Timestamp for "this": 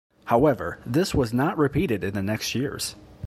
0.83-1.13